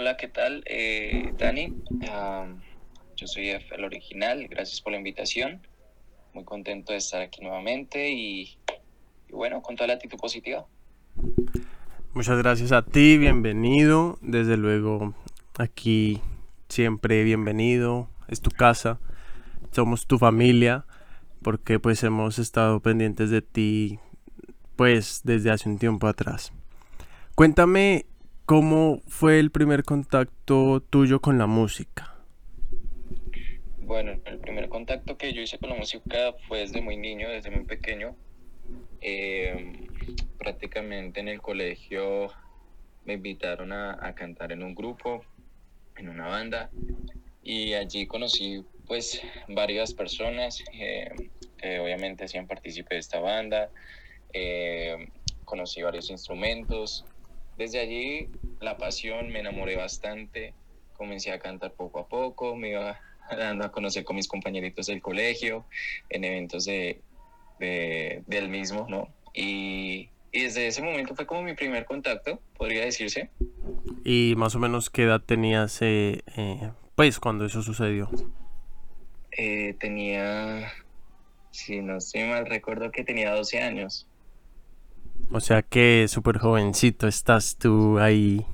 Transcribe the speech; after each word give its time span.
Hola, 0.00 0.16
¿qué 0.16 0.28
tal, 0.28 0.64
eh, 0.64 1.34
Dani? 1.36 1.74
yo 3.16 3.26
soy 3.26 3.50
el 3.50 3.84
original, 3.84 4.48
gracias 4.48 4.80
por 4.80 4.92
la 4.92 4.96
invitación. 4.96 5.60
Muy 6.32 6.42
contento 6.44 6.92
de 6.92 6.98
estar 7.00 7.20
aquí 7.20 7.42
nuevamente 7.42 8.08
y, 8.08 8.56
y 9.28 9.32
bueno, 9.32 9.60
con 9.60 9.76
toda 9.76 9.88
la 9.88 9.92
actitud 9.92 10.16
positiva. 10.16 10.64
Muchas 12.14 12.38
gracias 12.38 12.72
a 12.72 12.80
ti, 12.80 13.18
bienvenido. 13.18 14.16
Desde 14.22 14.56
luego, 14.56 15.14
aquí 15.58 16.22
siempre 16.70 17.22
bienvenido, 17.22 18.08
es 18.26 18.40
tu 18.40 18.50
casa, 18.50 19.00
somos 19.70 20.06
tu 20.06 20.16
familia, 20.16 20.86
porque 21.42 21.78
pues 21.78 22.02
hemos 22.04 22.38
estado 22.38 22.80
pendientes 22.80 23.28
de 23.28 23.42
ti 23.42 23.98
pues 24.76 25.20
desde 25.24 25.50
hace 25.50 25.68
un 25.68 25.78
tiempo 25.78 26.06
atrás. 26.06 26.54
Cuéntame 27.34 28.06
cómo 28.50 29.00
fue 29.06 29.38
el 29.38 29.52
primer 29.52 29.84
contacto 29.84 30.80
tuyo 30.80 31.20
con 31.20 31.38
la 31.38 31.46
música. 31.46 32.16
Bueno, 33.78 34.20
el 34.24 34.40
primer 34.40 34.68
contacto 34.68 35.16
que 35.16 35.32
yo 35.32 35.40
hice 35.40 35.56
con 35.58 35.70
la 35.70 35.76
música 35.76 36.34
fue 36.48 36.58
desde 36.58 36.80
muy 36.80 36.96
niño, 36.96 37.28
desde 37.28 37.52
muy 37.52 37.64
pequeño. 37.64 38.16
Eh, 39.02 39.86
prácticamente 40.36 41.20
en 41.20 41.28
el 41.28 41.40
colegio 41.40 42.32
me 43.04 43.12
invitaron 43.12 43.72
a, 43.72 44.12
cantar 44.16 44.50
en 44.50 44.64
un 44.64 44.74
grupo, 44.74 45.24
en 45.96 46.08
una 46.08 46.26
banda, 46.26 46.70
y 47.44 47.74
allí 47.74 48.08
conocí 48.08 48.64
pues 48.88 49.22
varias 49.46 49.94
personas 49.94 50.64
eh, 50.72 51.08
que 51.56 51.78
obviamente 51.78 52.24
hacían 52.24 52.48
partícipe 52.48 52.96
de 52.96 52.98
esta 52.98 53.20
banda. 53.20 53.70
Eh, 54.32 55.06
conocí 55.44 55.82
varios 55.82 56.10
instrumentos. 56.10 57.04
Desde 57.60 57.78
allí 57.78 58.30
la 58.58 58.78
pasión, 58.78 59.28
me 59.28 59.40
enamoré 59.40 59.76
bastante, 59.76 60.54
comencé 60.94 61.30
a 61.30 61.38
cantar 61.38 61.74
poco 61.74 61.98
a 61.98 62.08
poco, 62.08 62.56
me 62.56 62.70
iba 62.70 62.98
dando 63.36 63.66
a 63.66 63.70
conocer 63.70 64.02
con 64.02 64.16
mis 64.16 64.26
compañeritos 64.26 64.86
del 64.86 65.02
colegio, 65.02 65.66
en 66.08 66.24
eventos 66.24 66.64
de, 66.64 67.02
del 67.58 68.48
mismo, 68.48 68.86
¿no? 68.88 69.08
Y, 69.34 70.08
y, 70.32 70.42
desde 70.44 70.68
ese 70.68 70.80
momento 70.80 71.14
fue 71.14 71.26
como 71.26 71.42
mi 71.42 71.52
primer 71.52 71.84
contacto, 71.84 72.40
podría 72.56 72.86
decirse. 72.86 73.28
¿Y 74.06 74.32
más 74.38 74.54
o 74.54 74.58
menos 74.58 74.88
qué 74.88 75.02
edad 75.02 75.20
tenías, 75.20 75.82
eh, 75.82 76.22
eh, 76.38 76.70
pues, 76.94 77.20
cuando 77.20 77.44
eso 77.44 77.60
sucedió? 77.60 78.08
Eh, 79.32 79.76
tenía, 79.78 80.72
si 81.50 81.82
no 81.82 81.98
estoy 81.98 82.22
mal, 82.22 82.46
recuerdo 82.46 82.90
que 82.90 83.04
tenía 83.04 83.34
12 83.34 83.60
años. 83.60 84.06
O 85.32 85.40
sea 85.40 85.62
que 85.62 86.06
súper 86.08 86.38
jovencito 86.38 87.06
estás 87.06 87.56
tú 87.56 87.98
ahí. 87.98 88.44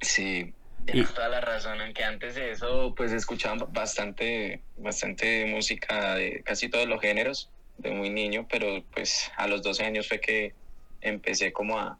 Sí, 0.00 0.52
tienes 0.84 1.12
toda 1.12 1.28
la 1.28 1.40
razón, 1.40 1.80
aunque 1.80 2.04
antes 2.04 2.36
de 2.36 2.52
eso 2.52 2.94
pues 2.96 3.12
escuchaba 3.12 3.66
bastante, 3.72 4.62
bastante 4.76 5.46
música 5.46 6.14
de 6.14 6.42
casi 6.44 6.68
todos 6.68 6.86
los 6.86 7.00
géneros, 7.00 7.50
de 7.78 7.90
muy 7.90 8.10
niño, 8.10 8.46
pero 8.50 8.84
pues 8.94 9.30
a 9.36 9.48
los 9.48 9.62
12 9.62 9.84
años 9.84 10.08
fue 10.08 10.20
que 10.20 10.54
empecé 11.00 11.52
como 11.52 11.78
a, 11.78 11.98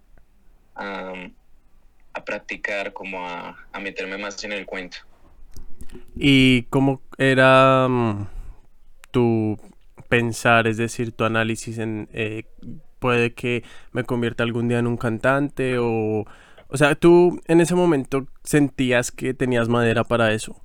a, 0.77 2.25
practicar, 2.25 2.93
como 2.93 3.27
a, 3.27 3.57
a, 3.73 3.81
meterme 3.81 4.19
más 4.19 4.43
en 4.45 4.53
el 4.53 4.67
cuento. 4.67 4.98
¿Y 6.15 6.63
cómo 6.65 7.03
era 7.19 7.89
mm, 7.89 8.29
tu 9.11 9.59
pensar, 10.09 10.67
es 10.67 10.77
decir, 10.77 11.13
tu 11.13 11.25
análisis 11.25 11.79
en 11.79 12.09
eh, 12.13 12.45
puede 13.03 13.34
que 13.34 13.64
me 13.92 14.05
convierta 14.05 14.45
algún 14.45 14.69
día 14.69 14.78
en 14.78 14.86
un 14.86 14.97
cantante 14.97 15.77
o... 15.78 16.25
O 16.69 16.78
sea, 16.78 16.95
tú 16.95 17.39
en 17.48 17.61
ese 17.61 17.75
momento 17.75 18.27
sentías 18.45 19.12
que 19.12 19.34
tenías 19.34 19.69
madera 19.69 20.05
para 20.05 20.33
eso. 20.33 20.62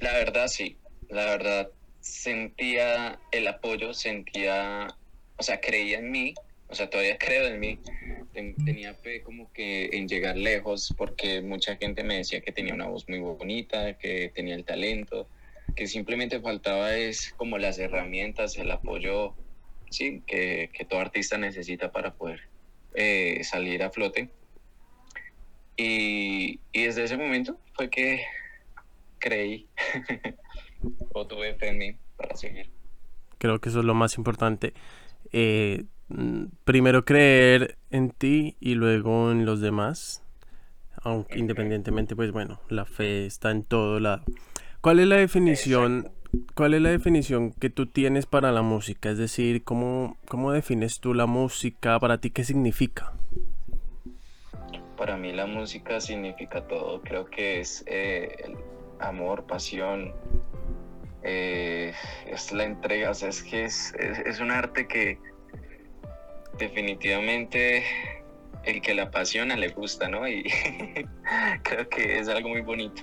La 0.00 0.12
verdad 0.14 0.48
sí, 0.48 0.76
la 1.08 1.24
verdad 1.26 1.68
sentía 2.00 3.20
el 3.30 3.46
apoyo, 3.46 3.94
sentía, 3.94 4.88
o 5.36 5.42
sea, 5.44 5.60
creía 5.60 6.00
en 6.00 6.10
mí, 6.10 6.34
o 6.68 6.74
sea, 6.74 6.90
todavía 6.90 7.16
creo 7.24 7.46
en 7.46 7.60
mí. 7.60 7.78
Tenía 8.64 8.92
fe 8.94 9.22
como 9.22 9.52
que 9.52 9.88
en 9.92 10.08
llegar 10.08 10.36
lejos 10.36 10.92
porque 10.98 11.40
mucha 11.42 11.76
gente 11.76 12.02
me 12.02 12.16
decía 12.16 12.40
que 12.40 12.52
tenía 12.52 12.74
una 12.74 12.86
voz 12.86 13.08
muy 13.08 13.20
bonita, 13.20 13.96
que 13.96 14.32
tenía 14.34 14.56
el 14.56 14.64
talento, 14.64 15.28
que 15.76 15.86
simplemente 15.86 16.40
faltaba 16.40 16.94
es 16.96 17.32
como 17.36 17.56
las 17.56 17.78
herramientas, 17.78 18.58
el 18.58 18.70
apoyo 18.70 19.34
sí, 19.90 20.22
que, 20.26 20.70
todo 20.88 21.00
artista 21.00 21.38
necesita 21.38 21.92
para 21.92 22.14
poder 22.14 22.40
eh, 22.94 23.42
salir 23.44 23.82
a 23.82 23.90
flote. 23.90 24.30
Y, 25.76 26.60
desde 26.72 27.04
ese 27.04 27.16
momento 27.16 27.58
fue 27.74 27.90
que 27.90 28.22
creí 29.18 29.66
o 31.12 31.26
tuve 31.26 31.54
fe 31.54 31.68
en 31.68 31.78
mí 31.78 31.96
para 32.16 32.36
seguir. 32.36 32.70
Creo 33.38 33.60
que 33.60 33.68
eso 33.68 33.80
es 33.80 33.84
lo 33.84 33.94
más 33.94 34.16
importante. 34.16 34.72
Eh, 35.32 35.84
primero 36.64 37.04
creer 37.04 37.76
en 37.90 38.10
ti 38.10 38.56
y 38.60 38.74
luego 38.74 39.30
en 39.30 39.44
los 39.44 39.60
demás. 39.60 40.22
Aunque 41.02 41.38
independientemente, 41.38 42.16
pues 42.16 42.32
bueno, 42.32 42.60
la 42.68 42.84
fe 42.84 43.26
está 43.26 43.50
en 43.50 43.62
todo 43.62 44.00
lado. 44.00 44.24
¿Cuál 44.80 45.00
es 45.00 45.06
la 45.06 45.16
definición 45.16 46.10
¿Cuál 46.54 46.74
es 46.74 46.82
la 46.82 46.90
definición 46.90 47.52
que 47.52 47.70
tú 47.70 47.86
tienes 47.86 48.26
para 48.26 48.52
la 48.52 48.62
música? 48.62 49.10
Es 49.10 49.18
decir, 49.18 49.62
¿cómo, 49.64 50.16
cómo 50.28 50.52
defines 50.52 51.00
tú 51.00 51.14
la 51.14 51.26
música? 51.26 51.98
¿Para 52.00 52.18
ti 52.18 52.30
qué 52.30 52.44
significa? 52.44 53.12
Para 54.96 55.16
mí 55.16 55.32
la 55.32 55.46
música 55.46 56.00
significa 56.00 56.66
todo. 56.66 57.02
Creo 57.02 57.26
que 57.26 57.60
es 57.60 57.84
eh, 57.86 58.54
amor, 58.98 59.44
pasión, 59.46 60.12
eh, 61.22 61.92
es 62.26 62.52
la 62.52 62.64
entrega. 62.64 63.10
O 63.10 63.14
sea, 63.14 63.28
es 63.28 63.42
que 63.42 63.64
es, 63.64 63.94
es, 63.94 64.40
un 64.40 64.50
arte 64.50 64.86
que 64.88 65.18
definitivamente 66.58 67.84
el 68.64 68.80
que 68.80 68.94
la 68.94 69.04
apasiona 69.04 69.56
le 69.56 69.68
gusta, 69.68 70.08
¿no? 70.08 70.26
Y 70.26 70.44
creo 71.62 71.88
que 71.88 72.18
es 72.18 72.28
algo 72.28 72.48
muy 72.48 72.62
bonito. 72.62 73.02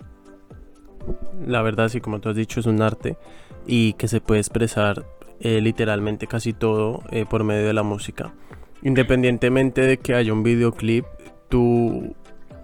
La 1.45 1.61
verdad, 1.61 1.89
sí, 1.89 2.01
como 2.01 2.19
tú 2.19 2.29
has 2.29 2.35
dicho, 2.35 2.59
es 2.59 2.65
un 2.65 2.81
arte 2.81 3.17
y 3.65 3.93
que 3.93 4.07
se 4.07 4.21
puede 4.21 4.39
expresar 4.39 5.05
eh, 5.39 5.61
literalmente 5.61 6.27
casi 6.27 6.53
todo 6.53 7.03
eh, 7.11 7.25
por 7.29 7.43
medio 7.43 7.67
de 7.67 7.73
la 7.73 7.83
música. 7.83 8.33
Independientemente 8.81 9.81
de 9.81 9.97
que 9.97 10.13
haya 10.13 10.33
un 10.33 10.43
videoclip, 10.43 11.05
tú 11.49 12.15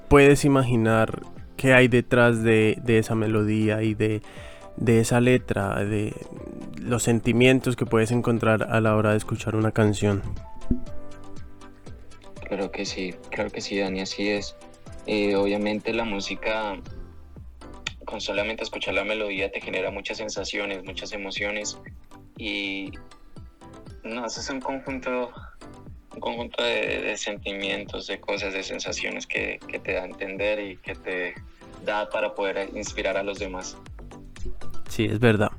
puedes 0.10 0.46
imaginar 0.46 1.22
qué 1.56 1.74
hay 1.74 1.88
detrás 1.88 2.42
de, 2.42 2.82
esa 2.88 3.16
melodía 3.16 3.84
y 3.84 3.96
de, 3.96 4.22
esa 4.86 5.20
letra, 5.20 5.84
de 5.84 6.14
los 6.82 7.04
sentimientos 7.04 7.76
que 7.76 7.86
puedes 7.86 8.12
encontrar 8.12 8.64
a 8.64 8.80
la 8.82 8.96
hora 8.96 9.12
de 9.12 9.18
escuchar 9.18 9.56
una 9.56 9.72
canción. 9.72 10.22
Claro 12.46 12.72
que 12.72 12.86
sí, 12.86 13.14
claro 13.30 13.50
que 13.50 13.62
sí, 13.62 13.78
Dani, 13.78 14.02
así 14.02 14.30
es. 14.30 14.56
Eh, 15.06 15.36
obviamente 15.36 15.94
la 15.94 16.06
música 16.06 16.78
con 18.10 18.22
solamente 18.22 18.64
escuchar 18.64 18.96
la 18.96 19.04
melodía 19.04 19.52
te 19.52 19.62
genera 19.62 19.92
muchas 19.92 20.18
sensaciones, 20.18 20.84
muchas 20.84 21.14
emociones 21.14 21.78
y 22.40 22.92
no, 24.04 24.26
es 24.26 24.50
un 24.50 24.60
conjunto, 24.60 25.32
un 26.16 26.20
conjunto 26.20 26.64
de, 26.64 27.16
sentimientos, 27.18 28.08
de 28.08 28.20
cosas, 28.20 28.54
de 28.54 28.64
sensaciones 28.64 29.28
que, 29.28 29.60
te 29.84 29.94
da 29.94 30.02
a 30.02 30.06
entender 30.06 30.60
y 30.60 30.78
que 30.78 30.96
te 30.96 31.36
da 31.86 32.10
para 32.10 32.34
poder 32.34 32.72
inspirar 32.76 33.16
a 33.16 33.22
los 33.22 33.38
demás. 33.38 33.78
Sí, 34.88 35.06
es 35.06 35.20
verdad. 35.20 35.52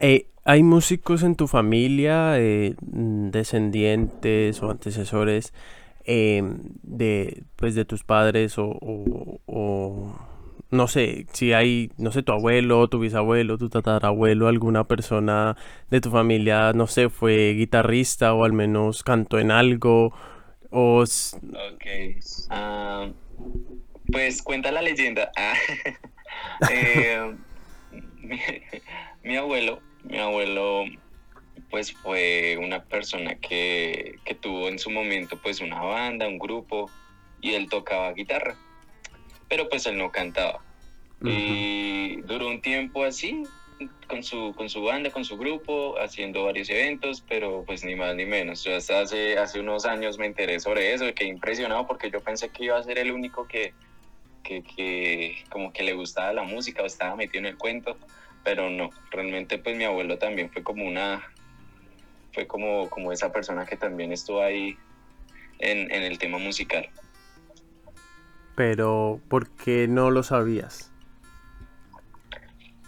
Eh, 0.00 0.26
¿Hay 0.44 0.64
músicos 0.64 1.22
en 1.22 1.36
tu 1.36 1.46
familia, 1.46 2.40
eh, 2.40 2.74
descendientes 2.80 4.60
o 4.64 4.70
antecesores 4.70 5.52
eh, 6.04 6.42
de, 6.82 7.44
pues, 7.54 7.76
de 7.76 7.84
tus 7.84 8.02
padres 8.02 8.54
o 8.58 8.74
no 10.70 10.86
sé, 10.86 11.26
si 11.32 11.52
hay, 11.52 11.90
no 11.96 12.12
sé, 12.12 12.22
tu 12.22 12.32
abuelo, 12.32 12.88
tu 12.88 12.98
bisabuelo, 12.98 13.56
tu 13.56 13.70
tatarabuelo, 13.70 14.48
alguna 14.48 14.84
persona 14.84 15.56
de 15.90 16.00
tu 16.00 16.10
familia, 16.10 16.72
no 16.74 16.86
sé, 16.86 17.08
fue 17.08 17.54
guitarrista 17.54 18.34
o 18.34 18.44
al 18.44 18.52
menos 18.52 19.02
cantó 19.02 19.38
en 19.38 19.50
algo, 19.50 20.12
o... 20.70 21.02
Ok, 21.02 21.86
ah, 22.50 23.08
pues 24.12 24.42
cuenta 24.42 24.72
la 24.72 24.82
leyenda. 24.82 25.30
Ah, 26.60 26.68
eh, 26.70 27.34
mi, 29.22 29.36
abuelo, 29.36 29.80
mi 30.04 30.18
abuelo, 30.18 30.84
pues 31.70 31.92
fue 31.92 32.58
una 32.60 32.84
persona 32.84 33.36
que, 33.36 34.16
que 34.24 34.34
tuvo 34.34 34.68
en 34.68 34.78
su 34.78 34.90
momento 34.90 35.38
pues 35.42 35.60
una 35.60 35.80
banda, 35.80 36.28
un 36.28 36.38
grupo, 36.38 36.90
y 37.40 37.54
él 37.54 37.68
tocaba 37.68 38.12
guitarra 38.12 38.56
pero 39.48 39.68
pues 39.68 39.86
él 39.86 39.96
no 39.98 40.10
cantaba. 40.10 40.62
Y 41.24 42.20
duró 42.22 42.46
un 42.46 42.60
tiempo 42.60 43.04
así, 43.04 43.42
con 44.08 44.22
su, 44.22 44.54
con 44.56 44.68
su 44.68 44.82
banda, 44.82 45.10
con 45.10 45.24
su 45.24 45.36
grupo, 45.36 45.98
haciendo 45.98 46.44
varios 46.44 46.70
eventos, 46.70 47.24
pero 47.28 47.64
pues 47.66 47.84
ni 47.84 47.94
más 47.94 48.14
ni 48.14 48.24
menos. 48.24 48.64
Yo 48.64 48.76
hasta 48.76 49.00
hace, 49.00 49.38
hace 49.38 49.60
unos 49.60 49.84
años 49.84 50.18
me 50.18 50.26
enteré 50.26 50.60
sobre 50.60 50.92
eso, 50.94 51.04
quedé 51.14 51.28
impresionado 51.28 51.86
porque 51.86 52.10
yo 52.10 52.20
pensé 52.20 52.50
que 52.50 52.64
iba 52.64 52.78
a 52.78 52.82
ser 52.82 52.98
el 52.98 53.12
único 53.12 53.46
que, 53.46 53.74
que, 54.42 54.62
que 54.62 55.44
como 55.50 55.72
que 55.72 55.82
le 55.82 55.92
gustaba 55.92 56.32
la 56.32 56.42
música 56.42 56.82
o 56.82 56.86
estaba 56.86 57.16
metido 57.16 57.40
en 57.40 57.46
el 57.46 57.58
cuento, 57.58 57.96
pero 58.44 58.70
no, 58.70 58.90
realmente 59.10 59.58
pues 59.58 59.76
mi 59.76 59.84
abuelo 59.84 60.18
también 60.18 60.50
fue 60.50 60.62
como 60.62 60.84
una, 60.86 61.22
fue 62.32 62.46
como, 62.46 62.88
como 62.88 63.12
esa 63.12 63.32
persona 63.32 63.66
que 63.66 63.76
también 63.76 64.12
estuvo 64.12 64.42
ahí 64.42 64.76
en, 65.58 65.92
en 65.92 66.02
el 66.02 66.18
tema 66.18 66.38
musical. 66.38 66.88
Pero, 68.58 69.20
¿por 69.28 69.48
qué 69.50 69.86
no 69.86 70.10
lo 70.10 70.24
sabías? 70.24 70.90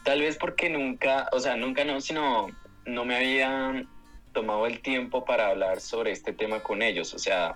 Tal 0.03 0.19
vez 0.19 0.37
porque 0.37 0.69
nunca, 0.69 1.29
o 1.31 1.39
sea, 1.39 1.57
nunca 1.57 1.85
no, 1.85 2.01
sino 2.01 2.49
no 2.87 3.05
me 3.05 3.15
había 3.15 3.87
tomado 4.33 4.67
el 4.67 4.81
tiempo 4.81 5.25
para 5.25 5.47
hablar 5.47 5.81
sobre 5.81 6.11
este 6.11 6.33
tema 6.33 6.59
con 6.59 6.83
ellos. 6.83 7.15
O 7.15 7.21
sea, 7.21 7.55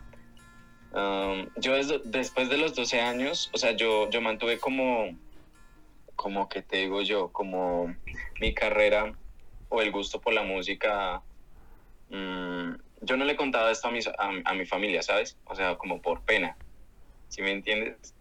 um, 0.93 1.49
yo 1.57 1.75
después 2.05 2.49
de 2.49 2.57
los 2.57 2.77
12 2.77 3.01
años, 3.01 3.51
o 3.53 3.59
sea, 3.59 3.73
yo, 3.73 4.09
yo 4.11 4.21
mantuve 4.21 4.61
como, 4.61 5.19
como 6.15 6.49
que 6.49 6.63
te 6.63 6.77
digo 6.77 7.03
yo, 7.03 7.33
como 7.33 7.97
mi 8.41 8.55
carrera 8.55 9.13
o 9.71 9.83
el 9.83 9.91
gusto 9.91 10.21
por 10.21 10.35
la 10.35 10.45
música. 10.45 11.21
Mm, 12.11 12.75
yo 13.01 13.17
no 13.17 13.25
le 13.25 13.35
contaba 13.35 13.73
esto 13.73 13.89
a, 13.89 13.91
mis, 13.91 14.07
a, 14.07 14.15
a, 14.45 14.55
mi 14.55 14.67
familia, 14.67 15.03
¿sabes? 15.03 15.37
O 15.47 15.57
sea, 15.57 15.75
como 15.75 16.01
por 16.01 16.21
pena. 16.21 16.57
¿Sí 17.29 17.43
me 17.43 17.53
entiendes? 17.53 18.15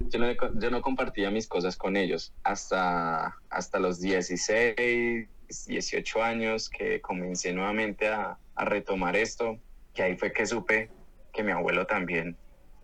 Yo 0.00 0.18
no, 0.18 0.26
yo 0.32 0.70
no 0.70 0.80
compartía 0.80 1.30
mis 1.30 1.48
cosas 1.48 1.76
con 1.76 1.96
ellos 1.96 2.32
hasta, 2.44 3.36
hasta 3.50 3.78
los 3.78 4.00
16, 4.00 5.28
18 5.66 6.22
años 6.22 6.68
que 6.68 7.00
comencé 7.00 7.52
nuevamente 7.52 8.08
a, 8.08 8.38
a 8.54 8.64
retomar 8.64 9.16
esto, 9.16 9.58
que 9.94 10.02
ahí 10.02 10.16
fue 10.16 10.32
que 10.32 10.46
supe 10.46 10.90
que 11.32 11.42
mi 11.42 11.52
abuelo 11.52 11.86
también 11.86 12.36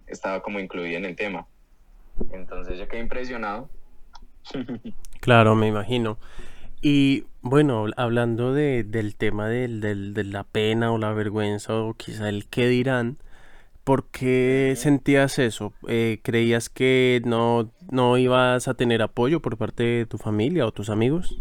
estaba 0.07 0.43
como 0.43 0.59
incluido 0.59 0.97
en 0.97 1.05
el 1.05 1.17
tema. 1.17 1.47
Entonces 2.33 2.79
yo 2.79 2.89
quedé 2.89 3.01
impresionado. 3.01 3.69
Claro, 5.21 5.55
me 5.55 5.67
imagino. 5.69 6.19
Y 6.83 7.25
bueno, 7.41 7.87
hablando 7.97 8.53
de, 8.53 8.85
del 8.85 9.17
tema 9.17 9.49
del, 9.49 9.81
del, 9.81 10.13
de 10.13 10.25
la 10.25 10.45
pena 10.45 10.93
o 10.93 10.99
la 10.99 11.15
vergüenza 11.15 11.75
o 11.75 11.95
quizá 11.95 12.29
el 12.29 12.47
qué 12.47 12.69
dirán, 12.69 13.17
¿por 13.85 14.11
qué 14.11 14.75
sentías 14.77 15.39
eso? 15.39 15.73
Eh, 15.89 16.19
¿Creías 16.23 16.69
que 16.71 17.21
no, 17.25 17.71
no 17.91 18.17
ibas 18.17 18.67
a 18.67 18.75
tener 18.75 19.03
apoyo 19.03 19.41
por 19.41 19.57
parte 19.59 19.85
de 19.85 20.07
tu 20.07 20.19
familia 20.19 20.67
o 20.67 20.73
tus 20.73 20.89
amigos? 20.89 21.39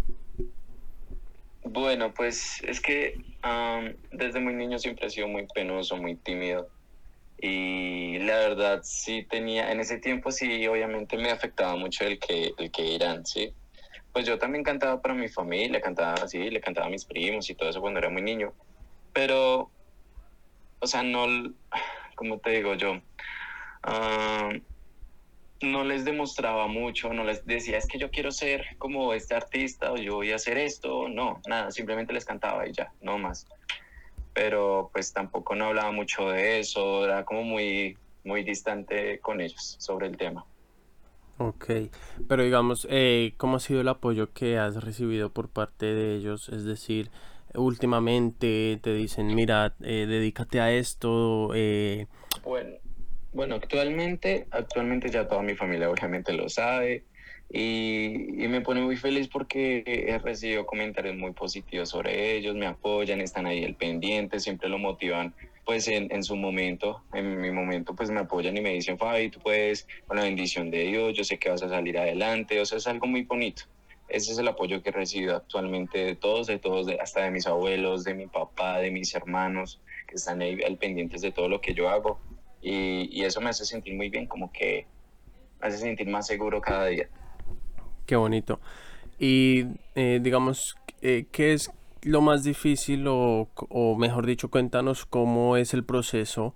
Bueno, 1.64 2.14
pues 2.14 2.62
es 2.68 2.82
que 2.82 3.16
um, 3.44 3.94
desde 4.12 4.40
muy 4.42 4.54
niño 4.54 4.78
siempre 4.78 5.08
he 5.08 5.10
sido 5.10 5.28
muy 5.28 5.48
penoso, 5.48 5.96
muy 5.96 6.16
tímido. 6.16 6.70
Y 7.40 8.20
la 8.20 8.38
verdad 8.38 8.82
sí 8.84 9.26
tenía, 9.30 9.72
en 9.72 9.80
ese 9.80 9.98
tiempo 9.98 10.32
sí 10.32 10.68
obviamente 10.68 11.18
me 11.18 11.32
afectaba 11.32 11.76
mucho 11.76 12.06
el 12.06 12.20
que, 12.20 12.54
el 12.58 12.72
que 12.72 12.86
irán, 12.86 13.26
¿sí? 13.26 13.54
Pues 14.14 14.26
yo 14.26 14.38
también 14.38 14.64
cantaba 14.64 15.02
para 15.02 15.14
mi 15.14 15.28
familia, 15.28 15.82
cantaba 15.82 16.14
así, 16.14 16.50
le 16.50 16.62
cantaba 16.62 16.88
a 16.88 16.90
mis 16.90 17.06
primos 17.06 17.50
y 17.50 17.56
todo 17.56 17.70
eso 17.70 17.82
cuando 17.82 18.00
era 18.00 18.10
muy 18.10 18.22
niño. 18.22 18.54
Pero, 19.12 19.72
o 20.80 20.88
sea, 20.88 21.04
no, 21.04 21.26
como 22.16 22.40
te 22.40 22.52
digo 22.52 22.76
yo, 22.76 22.94
uh, 23.88 24.60
no 25.62 25.84
les 25.84 26.06
demostraba 26.06 26.68
mucho, 26.68 27.14
no 27.14 27.24
les 27.24 27.46
decía 27.46 27.78
es 27.78 27.88
que 27.88 27.98
yo 27.98 28.12
quiero 28.12 28.32
ser 28.32 28.66
como 28.78 29.14
este 29.14 29.36
artista 29.36 29.92
o 29.92 29.98
yo 29.98 30.16
voy 30.16 30.32
a 30.32 30.36
hacer 30.36 30.58
esto, 30.58 31.08
no, 31.10 31.42
nada, 31.48 31.72
simplemente 31.72 32.14
les 32.14 32.26
cantaba 32.26 32.68
y 32.68 32.74
ya, 32.74 32.92
no 33.02 33.18
más. 33.18 33.48
Pero 34.34 34.90
pues 34.92 35.14
tampoco 35.14 35.56
no 35.56 35.66
hablaba 35.66 35.92
mucho 35.92 36.30
de 36.30 36.60
eso, 36.60 37.06
era 37.06 37.24
como 37.24 37.44
muy, 37.44 37.98
muy 38.24 38.44
distante 38.44 39.20
con 39.20 39.42
ellos 39.42 39.76
sobre 39.80 40.08
el 40.08 40.18
tema. 40.18 40.46
Ok, 41.38 41.72
pero 42.28 42.44
digamos, 42.44 42.88
eh, 42.90 43.34
¿cómo 43.38 43.58
ha 43.58 43.60
sido 43.60 43.82
el 43.82 43.88
apoyo 43.88 44.32
que 44.34 44.58
has 44.60 44.84
recibido 44.84 45.32
por 45.32 45.50
parte 45.50 45.88
de 45.88 46.16
ellos? 46.16 46.50
Es 46.50 46.64
decir, 46.64 47.10
últimamente 47.56 48.80
te 48.82 48.94
dicen, 48.94 49.34
mira, 49.36 49.76
eh, 49.82 50.06
dedícate 50.08 50.60
a 50.60 50.72
esto. 50.72 51.52
Eh... 51.54 52.08
Bueno, 52.44 52.78
bueno, 53.34 53.56
actualmente, 53.56 54.48
actualmente 54.52 55.10
ya 55.10 55.28
toda 55.28 55.42
mi 55.42 55.56
familia 55.56 55.90
obviamente 55.90 56.34
lo 56.34 56.50
sabe 56.50 57.04
y, 57.50 58.44
y, 58.44 58.48
me 58.48 58.62
pone 58.62 58.82
muy 58.82 58.96
feliz 58.96 59.28
porque 59.28 59.84
he 59.86 60.18
recibido 60.18 60.66
comentarios 60.66 61.16
muy 61.16 61.34
positivos 61.34 61.90
sobre 61.90 62.36
ellos, 62.36 62.56
me 62.56 62.66
apoyan, 62.66 63.22
están 63.22 63.46
ahí 63.46 63.64
el 63.64 63.76
pendiente, 63.76 64.40
siempre 64.40 64.70
lo 64.70 64.80
motivan 64.80 65.36
pues 65.66 65.88
en, 65.88 66.12
en, 66.12 66.24
su 66.24 66.36
momento, 66.36 67.04
en 67.14 67.40
mi 67.40 67.52
momento 67.52 67.96
pues 67.96 68.10
me 68.10 68.22
apoyan 68.22 68.58
y 68.58 68.62
me 68.62 68.74
dicen, 68.74 68.98
Fabi, 68.98 69.30
tú 69.30 69.40
puedes, 69.40 69.88
con 70.08 70.18
la 70.18 70.24
bendición 70.24 70.72
de 70.72 70.84
Dios, 70.86 71.14
yo 71.16 71.24
sé 71.24 71.38
que 71.38 71.50
vas 71.50 71.64
a 71.64 71.70
salir 71.70 71.98
adelante, 71.98 72.60
o 72.60 72.66
sea, 72.66 72.80
es 72.80 72.88
algo 72.88 73.08
muy 73.08 73.22
bonito. 73.22 73.64
Ese 74.08 74.32
es 74.34 74.38
el 74.38 74.48
apoyo 74.48 74.84
que 74.84 74.90
he 74.90 75.30
actualmente 75.32 75.98
de 75.98 76.16
todos, 76.16 76.48
de 76.48 76.60
todos, 76.60 76.88
hasta 77.02 77.24
de 77.24 77.32
mis 77.32 77.48
abuelos, 77.48 78.04
de 78.04 78.14
mi 78.14 78.28
papá, 78.28 78.80
de 78.80 78.92
mis 78.92 79.14
hermanos, 79.16 79.82
que 80.08 80.16
están 80.16 80.42
ahí 80.42 80.62
al 80.62 80.78
pendientes 80.78 81.22
de 81.22 81.32
todo 81.32 81.50
lo 81.50 81.62
que 81.62 81.74
yo 81.74 81.90
hago. 81.90 82.20
Y, 82.62 83.10
y 83.12 83.24
eso 83.26 83.42
me 83.42 83.50
hace 83.50 83.66
sentir 83.66 83.96
muy 83.96 84.10
bien, 84.10 84.28
como 84.28 84.52
que 84.52 84.86
me 85.62 85.68
hace 85.68 85.78
sentir 85.78 86.08
más 86.08 86.28
seguro 86.28 86.62
cada 86.62 86.88
día. 86.88 87.10
Qué 88.06 88.16
bonito. 88.16 88.60
Y 89.20 89.66
eh, 89.96 90.20
digamos, 90.22 90.76
eh, 91.02 91.26
¿qué 91.32 91.54
es 91.54 91.72
lo 92.04 92.22
más 92.22 92.44
difícil 92.44 93.08
o, 93.08 93.48
o, 93.70 93.96
mejor 93.98 94.26
dicho, 94.26 94.50
cuéntanos 94.50 95.06
cómo 95.06 95.58
es 95.58 95.74
el 95.74 95.84
proceso 95.84 96.54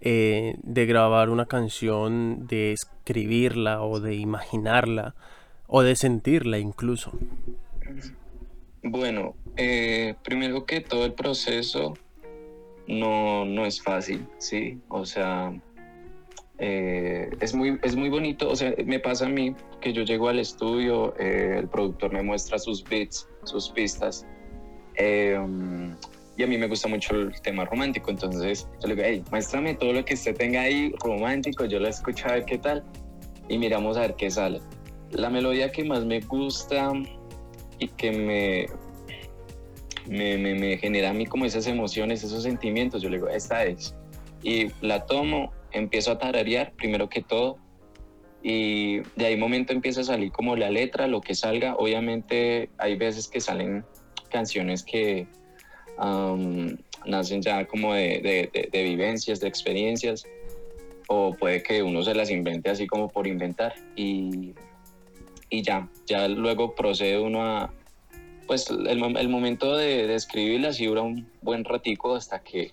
eh, 0.00 0.56
de 0.62 0.86
grabar 0.86 1.28
una 1.28 1.46
canción, 1.46 2.46
de 2.46 2.72
escribirla 2.72 3.82
o 3.82 4.00
de 4.00 4.14
imaginarla 4.14 5.14
o 5.68 5.82
de 5.82 5.94
sentirla 5.94 6.58
incluso? 6.58 7.12
Bueno, 8.82 9.36
eh, 9.56 10.14
primero 10.24 10.64
que 10.64 10.80
todo 10.80 11.04
el 11.04 11.12
proceso 11.12 11.94
no, 12.88 13.44
no 13.44 13.66
es 13.66 13.80
fácil, 13.80 14.26
¿sí? 14.38 14.80
O 14.88 15.04
sea, 15.04 15.52
eh, 16.58 17.30
es, 17.40 17.54
muy, 17.54 17.78
es 17.82 17.94
muy 17.94 18.08
bonito, 18.08 18.48
o 18.48 18.56
sea, 18.56 18.74
me 18.84 18.98
pasa 18.98 19.26
a 19.26 19.28
mí 19.28 19.54
que 19.80 19.92
yo 19.92 20.02
llego 20.02 20.28
al 20.28 20.38
estudio, 20.38 21.14
eh, 21.18 21.56
el 21.58 21.68
productor 21.68 22.12
me 22.12 22.22
muestra 22.22 22.58
sus 22.58 22.82
beats, 22.82 23.28
sus 23.44 23.68
pistas, 23.68 24.26
eh, 24.96 25.38
y 26.36 26.42
a 26.42 26.46
mí 26.46 26.56
me 26.56 26.66
gusta 26.66 26.88
mucho 26.88 27.14
el 27.14 27.40
tema 27.42 27.64
romántico, 27.66 28.10
entonces 28.10 28.66
yo 28.80 28.88
le 28.88 28.94
digo, 28.94 29.06
hey, 29.06 29.24
muéstrame 29.30 29.74
todo 29.74 29.92
lo 29.92 30.04
que 30.04 30.14
usted 30.14 30.34
tenga 30.34 30.62
ahí 30.62 30.92
romántico, 31.04 31.66
yo 31.66 31.78
lo 31.78 31.88
escucho 31.88 32.26
a 32.28 32.32
ver 32.32 32.44
qué 32.46 32.58
tal, 32.58 32.82
y 33.48 33.58
miramos 33.58 33.96
a 33.96 34.02
ver 34.02 34.14
qué 34.14 34.30
sale 34.30 34.60
la 35.12 35.30
melodía 35.30 35.70
que 35.72 35.84
más 35.84 36.04
me 36.04 36.20
gusta 36.20 36.92
y 37.78 37.88
que 37.88 38.10
me, 38.10 38.66
me, 40.08 40.54
me, 40.54 40.78
genera 40.78 41.10
a 41.10 41.12
mí 41.12 41.26
como 41.26 41.44
esas 41.44 41.66
emociones, 41.66 42.24
esos 42.24 42.42
sentimientos, 42.42 43.02
yo 43.02 43.08
le 43.08 43.16
digo, 43.16 43.28
esta 43.28 43.64
es. 43.64 43.94
Y 44.42 44.68
la 44.80 45.06
tomo, 45.06 45.52
empiezo 45.72 46.12
a 46.12 46.18
tararear 46.18 46.72
primero 46.72 47.08
que 47.08 47.22
todo 47.22 47.58
y 48.42 49.00
de 49.16 49.26
ahí 49.26 49.36
momento 49.36 49.72
empieza 49.72 50.02
a 50.02 50.04
salir 50.04 50.30
como 50.30 50.56
la 50.56 50.70
letra, 50.70 51.06
lo 51.06 51.20
que 51.20 51.34
salga. 51.34 51.74
Obviamente 51.76 52.70
hay 52.78 52.96
veces 52.96 53.28
que 53.28 53.40
salen 53.40 53.84
canciones 54.30 54.82
que 54.84 55.26
nacen 57.04 57.42
ya 57.42 57.66
como 57.66 57.94
de, 57.94 58.20
de, 58.20 58.50
de, 58.52 58.68
de 58.70 58.82
vivencias, 58.84 59.40
de 59.40 59.48
experiencias, 59.48 60.24
o 61.08 61.34
puede 61.34 61.62
que 61.62 61.82
uno 61.82 62.02
se 62.02 62.14
las 62.14 62.30
invente 62.30 62.70
así 62.70 62.86
como 62.86 63.08
por 63.08 63.26
inventar. 63.26 63.74
Y 63.96 64.54
y 65.50 65.62
ya, 65.62 65.88
ya 66.06 66.28
luego 66.28 66.74
procede 66.74 67.18
uno 67.18 67.42
a, 67.42 67.72
pues 68.46 68.70
el, 68.70 69.02
el 69.16 69.28
momento 69.28 69.76
de, 69.76 70.06
de 70.06 70.14
escribirla 70.14 70.72
sí 70.72 70.86
dura 70.86 71.02
un 71.02 71.28
buen 71.42 71.64
ratico 71.64 72.14
hasta 72.14 72.42
que 72.42 72.72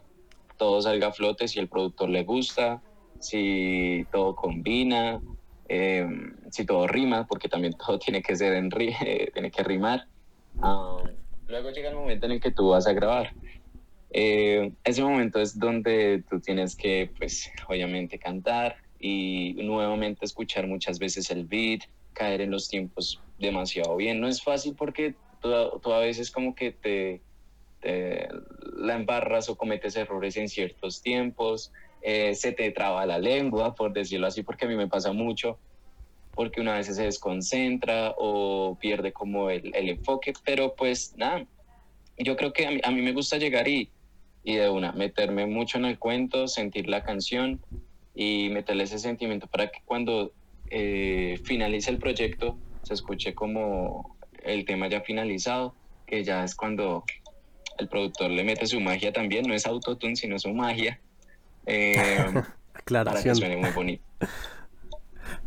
todo 0.57 0.81
salga 0.81 1.07
a 1.07 1.11
flote, 1.11 1.47
si 1.47 1.59
el 1.59 1.67
productor 1.67 2.09
le 2.09 2.23
gusta, 2.23 2.81
si 3.19 4.05
todo 4.11 4.35
combina, 4.35 5.21
eh, 5.67 6.07
si 6.51 6.65
todo 6.65 6.87
rima, 6.87 7.25
porque 7.27 7.49
también 7.49 7.73
todo 7.85 7.99
tiene 7.99 8.21
que 8.21 8.35
ser 8.35 8.53
en 8.53 8.69
tiene 9.33 9.51
que 9.51 9.63
rimar. 9.63 10.07
Um, 10.61 11.07
luego 11.47 11.71
llega 11.71 11.89
el 11.89 11.95
momento 11.95 12.25
en 12.25 12.33
el 12.33 12.39
que 12.39 12.51
tú 12.51 12.69
vas 12.69 12.87
a 12.87 12.93
grabar. 12.93 13.33
Eh, 14.11 14.71
ese 14.83 15.03
momento 15.03 15.41
es 15.41 15.59
donde 15.59 16.23
tú 16.29 16.39
tienes 16.39 16.75
que, 16.75 17.11
pues, 17.17 17.51
obviamente 17.67 18.17
cantar 18.17 18.77
y 18.97 19.53
nuevamente 19.55 20.23
escuchar 20.23 20.67
muchas 20.67 20.99
veces 20.99 21.29
el 21.31 21.45
beat, 21.45 21.81
caer 22.15 22.41
en 22.41 22.49
los 22.49 22.67
tiempos 22.67 23.21
demasiado 23.37 23.95
bien. 23.97 24.19
No 24.19 24.27
es 24.27 24.41
fácil 24.41 24.73
porque 24.75 25.13
tú, 25.41 25.51
tú 25.83 25.93
a 25.93 25.99
veces 25.99 26.31
como 26.31 26.55
que 26.55 26.71
te, 26.71 27.21
te, 27.81 28.27
la 28.77 28.95
embarras 28.95 29.49
o 29.49 29.55
cometes 29.55 29.95
errores 29.95 30.37
en 30.37 30.49
ciertos 30.49 31.01
tiempos, 31.01 31.71
eh, 32.01 32.33
se 32.33 32.51
te 32.51 32.71
traba 32.71 33.05
la 33.05 33.19
lengua, 33.19 33.75
por 33.75 33.93
decirlo 33.93 34.27
así, 34.27 34.41
porque 34.41 34.65
a 34.65 34.67
mí 34.67 34.75
me 34.75 34.87
pasa 34.87 35.11
mucho, 35.11 35.59
porque 36.33 36.61
una 36.61 36.73
vez 36.73 36.87
se 36.87 37.03
desconcentra 37.03 38.15
o 38.17 38.77
pierde 38.79 39.11
como 39.11 39.49
el, 39.49 39.75
el 39.75 39.89
enfoque, 39.89 40.33
pero 40.43 40.75
pues 40.75 41.13
nada, 41.17 41.45
yo 42.17 42.35
creo 42.35 42.53
que 42.53 42.67
a 42.67 42.71
mí, 42.71 42.79
a 42.83 42.91
mí 42.91 43.01
me 43.01 43.11
gusta 43.11 43.37
llegar 43.37 43.67
y, 43.67 43.89
y 44.43 44.55
de 44.55 44.69
una, 44.69 44.91
meterme 44.91 45.45
mucho 45.45 45.77
en 45.77 45.85
el 45.85 45.99
cuento, 45.99 46.47
sentir 46.47 46.87
la 46.87 47.03
canción 47.03 47.61
y 48.13 48.49
meterle 48.49 48.83
ese 48.83 48.99
sentimiento 48.99 49.47
para 49.47 49.67
que 49.67 49.79
cuando 49.83 50.31
eh, 50.69 51.39
finalice 51.43 51.91
el 51.91 51.97
proyecto, 51.97 52.57
se 52.83 52.93
escuche 52.93 53.33
como 53.33 54.17
el 54.43 54.65
tema 54.65 54.87
ya 54.87 55.01
finalizado, 55.01 55.75
que 56.05 56.23
ya 56.23 56.43
es 56.43 56.55
cuando 56.55 57.03
el 57.77 57.87
productor 57.87 58.31
le 58.31 58.43
mete 58.43 58.65
su 58.67 58.79
magia 58.79 59.11
también, 59.11 59.47
no 59.47 59.53
es 59.53 59.65
autotune, 59.65 60.15
sino 60.15 60.39
su 60.39 60.53
magia, 60.53 60.99
eh, 61.65 62.17
para 62.85 63.21
que 63.21 63.35
suene 63.35 63.57
muy 63.57 63.71
bonito. 63.71 64.03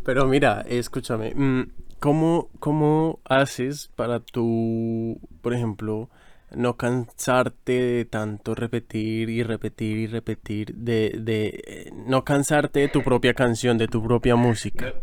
Pero 0.04 0.26
mira, 0.26 0.64
escúchame, 0.68 1.34
mm, 1.34 1.70
¿cómo, 1.98 2.50
¿cómo 2.58 3.20
haces 3.25 3.90
para 3.94 4.20
tú, 4.20 5.20
por 5.40 5.54
ejemplo, 5.54 6.10
no 6.50 6.76
cansarte 6.76 7.72
de 7.72 8.04
tanto 8.04 8.54
repetir 8.54 9.28
y 9.30 9.42
repetir 9.42 9.98
y 9.98 10.06
repetir, 10.06 10.74
de, 10.74 11.14
de 11.18 11.62
eh, 11.66 11.90
no 11.92 12.24
cansarte 12.24 12.80
de 12.80 12.88
tu 12.88 13.02
propia 13.02 13.34
canción, 13.34 13.78
de 13.78 13.88
tu 13.88 14.02
propia 14.02 14.36
música? 14.36 14.94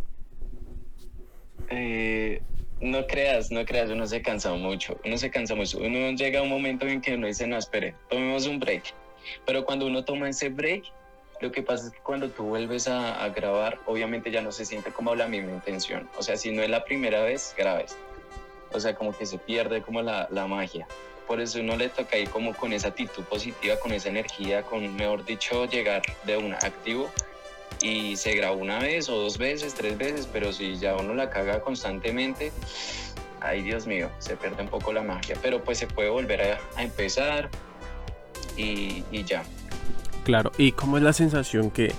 Eh, 1.69 2.41
no 2.81 3.07
creas, 3.07 3.51
no 3.51 3.65
creas, 3.65 3.89
uno 3.89 4.05
se 4.05 4.21
cansa 4.21 4.53
mucho, 4.53 4.99
uno 5.05 5.17
se 5.17 5.29
cansa 5.31 5.55
mucho, 5.55 5.79
uno 5.79 6.11
llega 6.11 6.39
a 6.39 6.43
un 6.43 6.49
momento 6.49 6.85
en 6.87 7.01
que 7.01 7.15
uno 7.15 7.27
dice, 7.27 7.47
no, 7.47 7.57
espere, 7.57 7.95
tomemos 8.09 8.47
un 8.47 8.59
break, 8.59 8.93
pero 9.45 9.65
cuando 9.65 9.87
uno 9.87 10.03
toma 10.03 10.29
ese 10.29 10.49
break, 10.49 10.83
lo 11.41 11.51
que 11.51 11.63
pasa 11.63 11.87
es 11.87 11.91
que 11.91 11.99
cuando 11.99 12.29
tú 12.29 12.43
vuelves 12.43 12.87
a, 12.87 13.27
grabar, 13.29 13.79
obviamente 13.85 14.31
ya 14.31 14.41
no 14.41 14.51
se 14.51 14.65
siente 14.65 14.91
como 14.91 15.15
la 15.15 15.27
misma 15.27 15.51
intención, 15.51 16.09
o 16.17 16.23
sea, 16.23 16.37
si 16.37 16.51
no 16.51 16.61
es 16.61 16.69
la 16.69 16.83
primera 16.83 17.23
vez, 17.23 17.55
grabes, 17.57 17.97
o 18.71 18.79
sea, 18.79 18.95
como 18.95 19.17
que 19.17 19.25
se 19.25 19.37
pierde 19.37 19.81
como 19.81 20.01
la, 20.01 20.27
la 20.31 20.47
magia, 20.47 20.87
por 21.27 21.41
eso 21.41 21.59
uno 21.59 21.75
le 21.75 21.89
toca 21.89 22.17
ir 22.17 22.29
como 22.29 22.53
con 22.53 22.73
esa 22.73 22.89
actitud 22.89 23.23
positiva, 23.23 23.77
con 23.77 23.91
esa 23.91 24.09
energía, 24.09 24.63
con, 24.63 24.95
mejor 24.95 25.25
dicho, 25.25 25.65
llegar 25.65 26.03
de 26.25 26.37
un 26.37 26.53
activo 26.53 27.11
y 27.81 28.15
se 28.15 28.33
graba 28.35 28.55
una 28.55 28.79
vez 28.79 29.09
o 29.09 29.15
dos 29.15 29.37
veces, 29.37 29.73
tres 29.73 29.97
veces, 29.97 30.27
pero 30.31 30.51
si 30.53 30.77
ya 30.77 30.95
uno 30.95 31.13
la 31.13 31.29
caga 31.29 31.61
constantemente, 31.61 32.51
ay 33.41 33.61
Dios 33.61 33.85
mío, 33.85 34.09
se 34.19 34.35
pierde 34.35 34.63
un 34.63 34.69
poco 34.69 34.93
la 34.93 35.03
magia, 35.03 35.37
pero 35.41 35.63
pues 35.63 35.77
se 35.77 35.87
puede 35.87 36.09
volver 36.09 36.41
a, 36.41 36.81
empezar 36.81 37.49
y, 38.57 39.03
y, 39.11 39.23
ya. 39.23 39.43
Claro, 40.23 40.51
¿y 40.57 40.71
cómo 40.71 40.97
es 40.97 41.03
la 41.03 41.13
sensación 41.13 41.69
que 41.69 41.93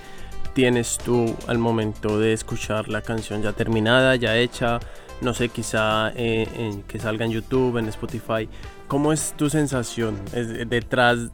tienes 0.54 0.98
tú 0.98 1.36
al 1.46 1.58
momento 1.58 2.18
de 2.18 2.32
escuchar 2.32 2.88
la 2.88 3.02
canción 3.02 3.42
ya 3.42 3.52
terminada, 3.52 4.16
ya 4.16 4.36
hecha? 4.36 4.80
No 5.20 5.32
sé, 5.32 5.48
quizá 5.48 6.12
eh, 6.14 6.82
que 6.88 6.98
salga 6.98 7.24
en 7.24 7.32
YouTube, 7.32 7.78
en 7.78 7.88
Spotify. 7.88 8.48
¿Cómo 8.88 9.12
es 9.12 9.32
tu 9.36 9.50
sensación 9.50 10.20
es 10.32 10.68
detrás, 10.68 11.30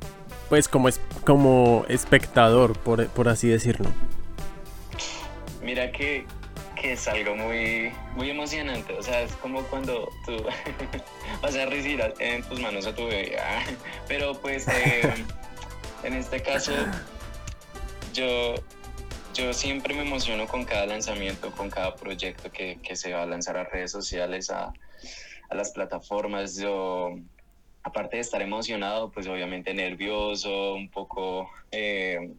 pues 0.49 0.69
como, 0.69 0.89
es, 0.89 1.01
como 1.25 1.85
espectador, 1.89 2.79
por, 2.79 3.07
por 3.09 3.29
así 3.29 3.49
decirlo? 3.49 3.91
Mira 5.63 5.93
que, 5.93 6.25
que, 6.81 6.93
es 6.93 7.09
algo 7.09 7.35
muy, 7.35 7.93
muy 8.15 8.31
emocionante. 8.31 8.95
O 8.95 9.03
sea, 9.03 9.23
es 9.23 9.33
como 9.37 9.63
cuando 9.65 10.09
tú 10.25 10.37
vas 11.43 11.57
a 11.57 11.67
recibir 11.67 12.03
en 12.19 12.43
tus 12.45 12.61
manos 12.61 12.87
a 12.87 12.95
tu 12.95 13.05
bebé. 13.05 13.37
Pero 14.09 14.41
pues 14.41 14.67
eh, 14.69 15.13
en 16.05 16.15
este 16.15 16.43
caso, 16.43 16.73
yo, 18.15 18.55
yo 19.35 19.53
siempre 19.53 19.95
me 19.95 20.03
emociono 20.03 20.47
con 20.47 20.65
cada 20.65 20.87
lanzamiento, 20.87 21.53
con 21.53 21.71
cada 21.71 21.95
proyecto 21.95 22.51
que, 22.51 22.79
que 22.83 22.97
se 22.97 23.13
va 23.13 23.23
a 23.23 23.27
lanzar 23.27 23.57
a 23.57 23.65
redes 23.65 23.91
sociales, 23.91 24.51
a, 24.51 24.73
a 25.49 25.55
las 25.55 25.73
plataformas. 25.73 26.57
Yo 26.57 27.17
aparte 27.83 28.17
de 28.17 28.23
estar 28.23 28.43
emocionado, 28.43 29.11
pues 29.11 29.27
obviamente 29.27 29.75
nervioso, 29.75 30.75
un 30.75 30.89
poco 30.89 31.51
eh, 31.71 32.31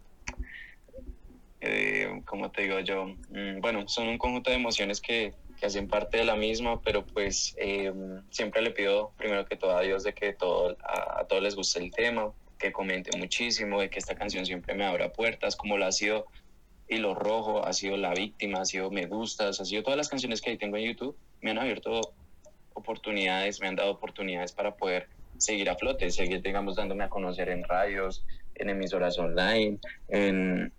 eh, 1.65 2.21
como 2.25 2.51
te 2.51 2.63
digo 2.63 2.79
yo, 2.81 3.05
mm, 3.05 3.61
bueno, 3.61 3.87
son 3.87 4.09
un 4.09 4.17
conjunto 4.17 4.49
de 4.49 4.57
emociones 4.57 4.99
que, 4.99 5.33
que 5.57 5.65
hacen 5.65 5.87
parte 5.87 6.17
de 6.17 6.25
la 6.25 6.35
misma, 6.35 6.81
pero 6.81 7.05
pues 7.05 7.55
eh, 7.57 7.93
siempre 8.29 8.61
le 8.61 8.71
pido 8.71 9.13
primero 9.17 9.45
que 9.45 9.55
todo 9.55 9.77
a 9.77 9.81
Dios 9.81 10.03
de 10.03 10.13
que 10.13 10.33
todo, 10.33 10.75
a, 10.83 11.23
todos 11.23 11.41
les 11.41 11.55
guste 11.55 11.79
el 11.79 11.91
tema, 11.91 12.33
que 12.59 12.73
comente 12.73 13.17
muchísimo, 13.17 13.79
de 13.79 13.89
que 13.89 13.99
esta 13.99 14.13
canción 14.13 14.45
siempre 14.45 14.73
me 14.73 14.85
abra 14.85 15.13
puertas, 15.13 15.55
como 15.55 15.77
lo 15.77 15.85
ha 15.85 15.93
sido 15.93 16.25
Hilo 16.93 17.15
Rojo, 17.15 17.65
ha 17.65 17.73
sido 17.73 17.97
La 17.97 18.13
Víctima, 18.13 18.61
ha 18.61 18.65
sido 18.65 18.91
Me 18.91 19.05
Gustas, 19.05 19.59
ha 19.59 19.65
sido 19.65 19.83
todas 19.83 19.97
las 19.97 20.09
canciones 20.09 20.41
que 20.41 20.51
ahí 20.51 20.57
tengo 20.57 20.77
en 20.77 20.85
YouTube, 20.85 21.15
me 21.41 21.51
han 21.51 21.59
abierto 21.59 22.01
oportunidades, 22.73 23.59
me 23.61 23.67
han 23.67 23.75
dado 23.75 23.91
oportunidades 23.91 24.51
para 24.51 24.75
poder 24.75 25.07
seguir 25.37 25.69
a 25.69 25.75
flote, 25.75 26.09
seguir, 26.11 26.41
digamos, 26.41 26.75
dándome 26.75 27.03
a 27.03 27.09
conocer 27.09 27.49
en 27.49 27.63
radios, 27.63 28.23
en 28.55 28.69
emisoras 28.69 29.17
online, 29.17 29.79
en, 30.09 30.71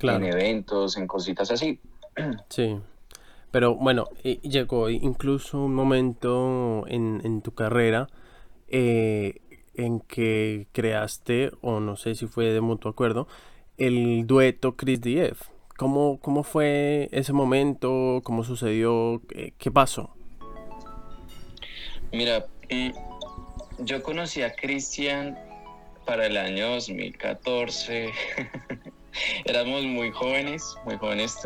en 0.00 0.24
eventos, 0.24 0.96
en 0.96 1.06
cositas 1.06 1.50
así. 1.50 1.78
Sí. 2.48 2.78
Pero 3.50 3.74
bueno, 3.74 4.08
llegó 4.22 4.88
incluso 4.88 5.58
un 5.58 5.74
momento 5.74 6.86
en, 6.88 7.42
tu 7.42 7.52
carrera 7.52 8.08
eh, 8.68 9.42
en 9.74 10.00
que 10.00 10.68
creaste, 10.72 11.50
o 11.60 11.78
no 11.78 11.96
sé 11.96 12.14
si 12.14 12.26
fue 12.26 12.46
de 12.46 12.62
mutuo 12.62 12.90
acuerdo, 12.90 13.28
el 13.78 14.26
dueto 14.26 14.76
Chris 14.76 15.00
DF. 15.00 15.42
¿Cómo, 15.76 16.18
¿Cómo 16.20 16.42
fue 16.44 17.08
ese 17.12 17.32
momento? 17.32 18.20
¿Cómo 18.22 18.44
sucedió? 18.44 19.20
¿Qué, 19.58 19.70
pasó? 19.70 20.14
Mira, 22.12 22.46
mm, 22.70 22.90
yo 23.84 24.02
conocí 24.02 24.42
a 24.42 24.54
Cristian 24.54 25.38
para 26.04 26.26
el 26.26 26.36
año 26.36 26.68
2014. 26.68 28.10
éramos 29.44 29.84
muy 29.84 30.10
jóvenes, 30.10 30.74
muy 30.84 30.96
jóvenes. 30.98 31.36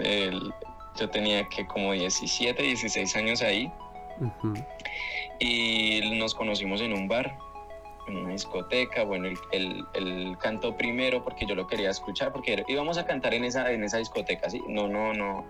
yo 0.99 1.11
tenía 1.11 1.49
que 1.49 1.67
como 1.67 1.93
17, 1.93 2.63
16 2.63 3.17
años 3.17 3.43
ahí. 3.43 3.71
Y 5.39 6.01
nos 6.19 6.35
conocimos 6.35 6.81
en 6.81 6.93
un 6.95 7.09
bar, 7.09 7.37
en 8.07 8.19
una 8.19 8.33
discoteca. 8.33 9.05
Bueno, 9.05 9.29
él, 9.53 10.37
cantó 10.41 10.77
primero 10.77 11.25
porque 11.25 11.47
yo 11.47 11.55
lo 11.55 11.67
quería 11.67 11.91
escuchar, 11.91 12.33
porque 12.33 12.65
íbamos 12.69 12.99
a 12.99 13.07
cantar 13.07 13.35
en 13.35 13.45
esa, 13.45 13.71
en 13.73 13.85
esa 13.85 13.99
discoteca, 13.99 14.51
¿sí? 14.51 14.61
No, 14.69 14.89
no, 14.89 15.13
no. 15.13 15.45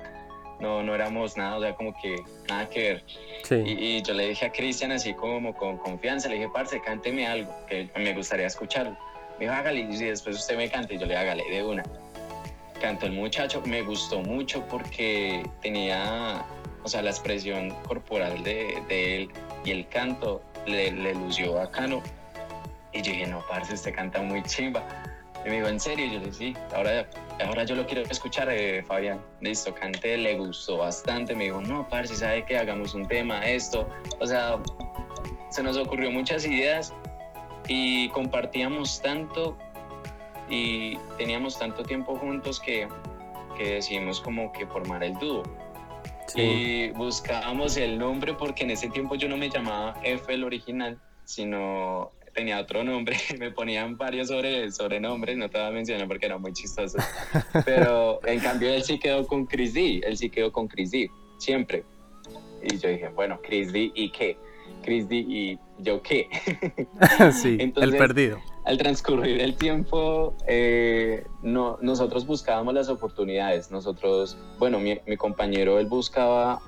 No, 0.59 0.83
no 0.83 0.95
éramos 0.95 1.37
nada, 1.37 1.59
o 1.59 1.61
sea, 1.61 1.75
como 1.75 1.93
que 2.01 2.17
nada 2.49 2.67
que 2.71 3.03
ver. 3.51 3.67
Y, 3.67 4.01
yo 4.01 4.15
le 4.15 4.29
dije 4.29 4.47
a 4.47 4.53
Cristian 4.53 4.91
así 4.91 5.13
como 5.13 5.55
con 5.55 5.77
confianza, 5.77 6.31
le 6.31 6.37
dije, 6.37 6.49
parce, 6.49 6.81
cánteme 6.81 7.27
algo, 7.27 7.55
que 7.69 7.91
me 7.95 8.15
gustaría 8.15 8.47
escucharlo. 8.47 8.97
Me 9.39 9.45
dijo, 9.45 9.53
hágale, 9.53 9.81
y 9.81 9.97
después 9.99 10.35
usted 10.35 10.57
me 10.57 10.71
cante, 10.71 10.95
y 10.95 10.99
yo 10.99 11.05
le 11.05 11.15
hágale 11.15 11.45
de 11.51 11.63
una 11.63 11.83
cantó 12.81 13.07
el 13.07 13.13
muchacho, 13.13 13.63
me 13.67 13.83
gustó 13.83 14.21
mucho 14.21 14.65
porque 14.69 15.45
tenía, 15.63 16.45
o 16.83 16.89
sea, 16.89 17.03
la 17.03 17.11
expresión 17.11 17.71
corporal 17.87 18.43
de, 18.43 18.83
él 18.89 19.31
y 19.65 19.71
el 19.71 19.89
canto 19.89 20.43
le, 20.67 20.91
le, 20.93 21.15
lució 21.15 21.55
bacano. 21.55 22.03
Y 22.97 23.03
yo 23.03 23.13
dije, 23.13 23.27
no, 23.27 23.45
parce, 23.47 23.75
usted 23.75 23.95
canta 23.95 24.23
muy 24.23 24.43
chimba. 24.45 24.83
Y 25.45 25.51
me 25.51 25.57
dijo, 25.57 25.69
¿en 25.69 25.79
serio? 25.79 26.07
Y 26.07 26.13
yo 26.15 26.19
le 26.19 26.27
dije, 26.27 26.33
sí, 26.33 26.57
ahora, 26.75 27.07
ahora 27.45 27.65
yo 27.65 27.75
lo 27.75 27.87
quiero 27.87 28.03
escuchar, 28.03 28.49
eh, 28.51 28.83
Fabián. 28.83 29.21
Listo, 29.43 29.75
canté, 29.75 30.17
le 30.17 30.37
gustó 30.39 30.79
bastante. 30.79 31.35
Me 31.35 31.45
dijo, 31.45 31.61
no, 31.61 31.87
parce, 31.89 32.17
¿sabe 32.17 32.45
que 32.47 32.57
hagamos 32.57 32.95
un 32.95 33.07
tema, 33.07 33.45
esto? 33.47 33.87
O 34.19 34.27
sea, 34.27 34.59
se 35.51 35.63
nos 35.63 35.77
ocurrió 35.77 36.11
muchas 36.11 36.47
ideas 36.47 36.95
y 37.69 38.09
compartíamos 38.11 39.03
tanto 39.03 39.59
y 40.49 40.97
teníamos 41.19 41.59
tanto 41.59 41.83
tiempo 41.83 42.17
juntos 42.17 42.61
que, 42.61 42.89
que 43.59 43.75
decidimos 43.75 44.23
como 44.23 44.53
que 44.53 44.67
formar 44.67 45.05
el 45.05 45.15
dúo. 45.19 45.43
Y 46.35 46.91
buscábamos 46.91 47.77
el 47.77 47.99
nombre 47.99 48.33
porque 48.35 48.65
en 48.65 48.71
ese 48.71 48.89
tiempo 48.89 49.15
yo 49.17 49.29
no 49.29 49.37
me 49.37 49.51
llamaba 49.51 49.95
F 50.03 50.33
el 50.33 50.45
original, 50.45 50.99
sino 51.25 52.13
tenía 52.37 52.61
otro 52.61 52.85
nombre. 52.85 53.17
me 53.39 53.51
ponían 53.51 53.97
varios 53.97 54.29
sobre, 54.29 54.71
sobrenombres, 54.71 55.37
no 55.37 55.49
te 55.49 55.59
voy 55.59 55.67
a 55.67 55.71
mencionar 55.71 56.07
porque 56.07 56.27
era 56.27 56.39
muy 56.39 56.53
chistoso. 56.53 56.99
Pero 57.65 58.21
en 58.27 58.39
cambio 58.39 58.69
él 58.73 58.85
sí 58.85 58.99
quedó 58.99 59.27
con 59.27 59.47
Chris 59.47 59.75
D, 59.75 60.03
él 60.05 60.17
sí 60.17 60.31
quedó 60.31 60.53
con 60.53 60.69
Chris 60.69 60.93
D, 60.93 61.11
siempre. 61.39 61.85
Y 62.63 62.79
yo 62.79 62.89
dije, 62.89 63.09
bueno, 63.09 63.41
Chris 63.43 63.73
D 63.73 63.91
y 63.95 64.11
qué. 64.11 64.37
Chris 64.83 65.09
D 65.09 65.17
y 65.17 65.59
yo 65.79 66.01
qué. 66.03 66.29
sí, 67.33 67.59
el 67.59 67.97
perdido 67.97 68.39
al 68.67 68.79
transcurrir 68.79 69.41
el 69.41 69.55
tiempo, 69.55 70.35
eh, 70.49 71.25
no, 71.41 71.79
nosotros 71.81 72.27
buscábamos 72.27 72.75
las 72.75 72.89
oportunidades. 72.89 73.71
Nosotros, 73.71 74.37
bueno, 74.59 74.81
mi, 74.81 74.99
compañero, 75.17 75.79
él 75.79 75.87
buscaba, 75.87 76.61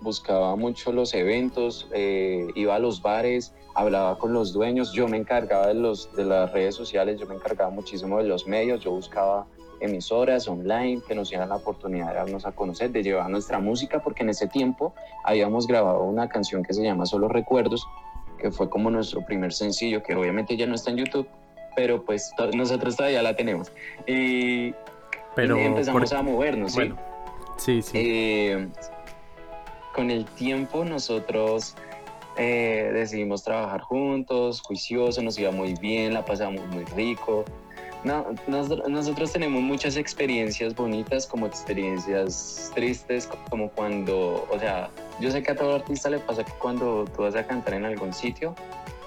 buscaba 0.00 0.54
mucho 0.54 0.92
los 0.92 1.14
eventos, 1.14 1.88
eh, 1.94 2.48
iba 2.54 2.74
a 2.74 2.78
los 2.78 3.00
bares, 3.00 3.54
hablaba 3.78 4.18
con 4.18 4.32
los 4.32 4.52
dueños. 4.52 4.92
Yo 4.92 5.06
me 5.06 5.16
encargaba 5.16 5.68
de, 5.68 5.74
los, 5.74 6.12
de 6.16 6.24
las 6.24 6.52
redes 6.52 6.74
sociales, 6.74 7.20
yo 7.20 7.26
me 7.26 7.36
encargaba 7.36 7.70
muchísimo 7.70 8.18
de 8.18 8.24
los 8.24 8.46
medios. 8.46 8.80
Yo 8.80 8.90
buscaba 8.90 9.46
emisoras 9.80 10.48
online 10.48 11.00
que 11.06 11.14
nos 11.14 11.30
dieran 11.30 11.50
la 11.50 11.56
oportunidad 11.56 12.08
de 12.08 12.14
darnos 12.14 12.44
a 12.44 12.52
conocer, 12.52 12.90
de 12.90 13.04
llevar 13.04 13.30
nuestra 13.30 13.60
música, 13.60 14.02
porque 14.02 14.24
en 14.24 14.30
ese 14.30 14.48
tiempo 14.48 14.94
habíamos 15.24 15.68
grabado 15.68 16.02
una 16.02 16.28
canción 16.28 16.64
que 16.64 16.74
se 16.74 16.82
llama 16.82 17.06
Solo 17.06 17.28
Recuerdos, 17.28 17.86
que 18.38 18.50
fue 18.50 18.68
como 18.68 18.90
nuestro 18.90 19.24
primer 19.24 19.52
sencillo, 19.52 20.02
que 20.02 20.16
obviamente 20.16 20.56
ya 20.56 20.66
no 20.66 20.74
está 20.74 20.90
en 20.90 20.96
YouTube, 20.96 21.28
pero 21.76 22.04
pues 22.04 22.32
nosotros 22.54 22.96
todavía 22.96 23.22
la 23.22 23.36
tenemos. 23.36 23.70
Y, 24.08 24.74
pero, 25.36 25.56
empezamos 25.56 26.12
a 26.12 26.22
movernos, 26.22 26.74
bueno, 26.74 26.96
Sí, 27.58 27.82
sí. 27.82 27.92
Eh, 27.94 28.68
con 29.94 30.10
el 30.10 30.24
tiempo 30.26 30.84
nosotros 30.84 31.76
eh, 32.38 32.90
decidimos 32.94 33.42
trabajar 33.42 33.80
juntos, 33.80 34.62
juicioso, 34.62 35.20
nos 35.22 35.38
iba 35.38 35.50
muy 35.50 35.74
bien, 35.74 36.14
la 36.14 36.24
pasamos 36.24 36.64
muy 36.68 36.84
rico. 36.84 37.44
No, 38.04 38.26
nosotros 38.46 39.32
tenemos 39.32 39.60
muchas 39.60 39.96
experiencias 39.96 40.74
bonitas 40.74 41.26
como 41.26 41.46
experiencias 41.46 42.70
tristes, 42.72 43.28
como 43.50 43.70
cuando, 43.70 44.46
o 44.50 44.58
sea, 44.58 44.88
yo 45.20 45.32
sé 45.32 45.42
que 45.42 45.50
a 45.50 45.56
todo 45.56 45.74
artista 45.74 46.08
le 46.08 46.20
pasa 46.20 46.44
que 46.44 46.52
cuando 46.52 47.06
tú 47.16 47.22
vas 47.22 47.34
a 47.34 47.44
cantar 47.44 47.74
en 47.74 47.84
algún 47.86 48.12
sitio, 48.12 48.54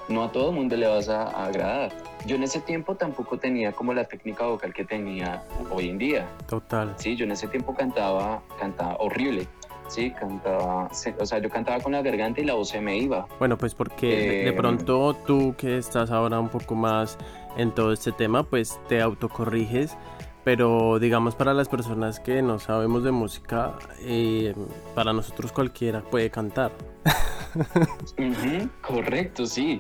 no 0.09 0.25
a 0.25 0.31
todo 0.31 0.50
el 0.50 0.55
mundo 0.55 0.75
le 0.75 0.88
vas 0.88 1.07
a, 1.07 1.27
agradar. 1.45 1.93
Yo 2.25 2.35
en 2.35 2.43
ese 2.43 2.59
tiempo 2.59 2.95
tampoco 2.95 3.39
tenía 3.39 3.71
como 3.71 3.93
la 3.93 4.03
técnica 4.03 4.45
vocal 4.45 4.73
que 4.73 4.83
tenía 4.83 5.41
hoy 5.71 5.89
en 5.89 5.97
día. 5.97 6.27
Total. 6.47 6.93
Sí, 6.97 7.15
yo 7.15 7.23
en 7.23 7.31
ese 7.31 7.47
tiempo 7.47 7.73
cantaba, 7.73 8.43
cantaba 8.59 8.97
horrible. 9.00 9.47
Sí, 9.91 10.10
cantaba, 10.12 10.88
o 10.88 11.25
sea, 11.25 11.39
yo 11.39 11.50
cantaba 11.50 11.81
con 11.81 11.91
la 11.91 12.01
garganta 12.01 12.39
y 12.39 12.45
la 12.45 12.53
voz 12.53 12.69
se 12.69 12.79
me 12.79 12.98
iba. 12.98 13.27
Bueno, 13.39 13.57
pues 13.57 13.75
porque 13.75 14.07
de, 14.07 14.48
Eh, 14.48 14.53
pronto 14.53 15.13
tú 15.27 15.53
que 15.57 15.77
estás 15.77 16.12
ahora 16.12 16.39
un 16.39 16.48
poco 16.48 16.75
más 16.75 17.17
en 17.57 17.71
todo 17.71 17.91
este 17.91 18.13
tema, 18.13 18.43
pues 18.43 18.79
te 18.88 19.01
autocorriges, 19.01 19.98
pero 20.45 20.98
digamos 20.98 21.36
para 21.36 21.53
las 21.53 21.67
personas 21.67 22.21
que 22.21 22.41
no 22.41 22.57
sabemos 22.57 23.03
de 23.03 23.12
música, 23.12 23.74
eh, 24.00 24.55
para 24.95 25.12
nosotros 25.12 25.51
cualquiera 25.51 26.01
puede 26.01 26.29
cantar. 26.29 26.71
Ujú, 28.17 28.69
correcto, 28.81 29.45
sí. 29.45 29.77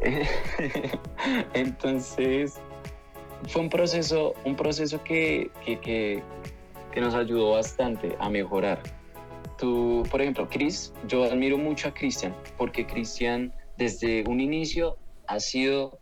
Entonces, 1.52 2.58
fue 3.48 3.60
un 3.60 3.68
proceso, 3.68 4.32
un 4.44 4.56
proceso 4.56 5.02
que, 5.04 5.50
que, 5.62 5.78
que, 5.78 6.22
que 6.90 7.00
nos 7.02 7.14
ayudó 7.14 7.52
bastante 7.52 8.16
a 8.18 8.30
mejorar. 8.30 8.80
Tú, 9.58 10.02
por 10.10 10.20
ejemplo, 10.20 10.48
Chris, 10.48 10.92
yo 11.08 11.24
admiro 11.24 11.56
mucho 11.56 11.88
a 11.88 11.94
Cristian, 11.94 12.34
porque 12.58 12.86
Cristian 12.86 13.54
desde 13.78 14.24
un 14.28 14.40
inicio 14.40 14.98
ha 15.26 15.40
sido, 15.40 15.98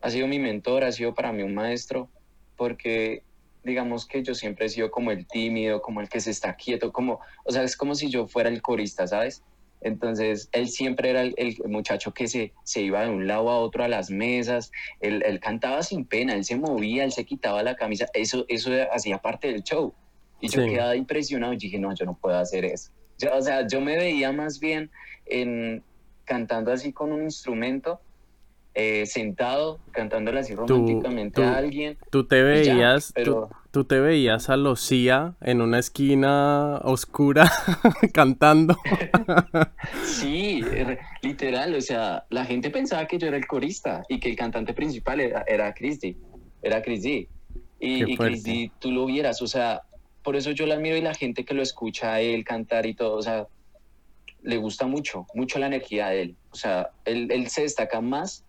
ha 0.00 0.10
sido 0.10 0.28
mi 0.28 0.38
mentor, 0.38 0.84
ha 0.84 0.92
sido 0.92 1.14
para 1.14 1.32
mí 1.32 1.42
un 1.42 1.54
maestro, 1.54 2.08
porque 2.56 3.22
digamos 3.64 4.06
que 4.06 4.22
yo 4.22 4.34
siempre 4.34 4.66
he 4.66 4.68
sido 4.68 4.90
como 4.90 5.10
el 5.10 5.26
tímido, 5.26 5.82
como 5.82 6.00
el 6.00 6.08
que 6.08 6.20
se 6.20 6.30
está 6.30 6.54
quieto, 6.54 6.92
como, 6.92 7.20
o 7.44 7.50
sea, 7.50 7.64
es 7.64 7.76
como 7.76 7.96
si 7.96 8.08
yo 8.08 8.28
fuera 8.28 8.48
el 8.48 8.62
corista, 8.62 9.06
¿sabes? 9.06 9.42
Entonces, 9.80 10.48
él 10.52 10.68
siempre 10.68 11.10
era 11.10 11.22
el, 11.22 11.34
el 11.36 11.56
muchacho 11.66 12.14
que 12.14 12.28
se, 12.28 12.52
se, 12.62 12.80
iba 12.80 13.02
de 13.02 13.10
un 13.10 13.26
lado 13.26 13.50
a 13.50 13.58
otro 13.58 13.84
a 13.84 13.88
las 13.88 14.10
mesas, 14.10 14.72
él, 15.00 15.22
él, 15.26 15.38
cantaba 15.40 15.82
sin 15.82 16.06
pena, 16.06 16.34
él 16.34 16.44
se 16.44 16.56
movía, 16.56 17.04
él 17.04 17.12
se 17.12 17.24
quitaba 17.24 17.62
la 17.62 17.76
camisa, 17.76 18.06
eso, 18.14 18.46
eso 18.48 18.70
hacía 18.92 19.18
parte 19.18 19.48
del 19.48 19.62
show. 19.62 19.92
Y 20.40 20.48
yo 20.48 20.62
sí. 20.62 20.70
quedaba 20.70 20.96
impresionado 20.96 21.52
y 21.52 21.56
dije, 21.56 21.78
no, 21.78 21.94
yo 21.94 22.04
no 22.04 22.14
puedo 22.14 22.36
hacer 22.36 22.64
eso. 22.64 22.90
Yo, 23.18 23.34
o 23.34 23.40
sea, 23.40 23.66
yo 23.66 23.80
me 23.80 23.96
veía 23.96 24.32
más 24.32 24.60
bien 24.60 24.90
en, 25.24 25.82
cantando 26.24 26.72
así 26.72 26.92
con 26.92 27.12
un 27.12 27.22
instrumento, 27.22 28.00
eh, 28.78 29.06
sentado, 29.06 29.80
cantándole 29.90 30.40
así 30.40 30.54
románticamente 30.54 31.36
tú, 31.36 31.42
tú, 31.42 31.48
a 31.48 31.56
alguien. 31.56 31.96
Tú 32.10 32.26
te 32.26 32.42
veías, 32.42 33.08
ya, 33.08 33.12
pero... 33.14 33.48
tú, 33.48 33.56
tú, 33.70 33.84
te 33.84 34.00
veías 34.00 34.50
a 34.50 34.58
Lucía 34.58 35.34
en 35.40 35.62
una 35.62 35.78
esquina 35.78 36.78
oscura 36.84 37.50
cantando. 38.12 38.76
sí, 40.04 40.62
literal, 41.22 41.74
o 41.74 41.80
sea, 41.80 42.26
la 42.28 42.44
gente 42.44 42.68
pensaba 42.68 43.06
que 43.06 43.16
yo 43.16 43.28
era 43.28 43.38
el 43.38 43.46
corista 43.46 44.02
y 44.10 44.20
que 44.20 44.28
el 44.28 44.36
cantante 44.36 44.74
principal 44.74 45.20
era, 45.20 45.42
era 45.46 45.72
Chris 45.72 45.98
D, 45.98 46.18
era 46.60 46.82
Chris 46.82 47.02
D. 47.02 47.30
Y, 47.80 48.12
y 48.12 48.16
Chris 48.18 48.42
D, 48.42 48.70
tú 48.78 48.90
lo 48.90 49.06
vieras, 49.06 49.40
o 49.40 49.46
sea, 49.46 49.80
por 50.26 50.34
eso 50.34 50.50
yo 50.50 50.66
la 50.66 50.74
admiro 50.74 50.96
y 50.96 51.02
la 51.02 51.14
gente 51.14 51.44
que 51.44 51.54
lo 51.54 51.62
escucha 51.62 52.14
a 52.14 52.20
él 52.20 52.44
cantar 52.44 52.84
y 52.84 52.94
todo, 52.94 53.14
o 53.14 53.22
sea, 53.22 53.46
le 54.42 54.56
gusta 54.56 54.84
mucho, 54.88 55.24
mucho 55.34 55.60
la 55.60 55.68
energía 55.68 56.08
de 56.08 56.22
él. 56.22 56.36
O 56.50 56.56
sea, 56.56 56.90
él, 57.04 57.28
él 57.30 57.46
se 57.46 57.62
destaca 57.62 58.00
más 58.00 58.44